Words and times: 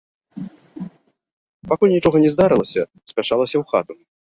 Пакуль 1.75 1.95
нічога 1.95 2.17
не 2.27 2.35
здарылася, 2.37 2.81
спяшалася 3.13 3.55
ў 3.65 3.75
хату. 3.75 3.93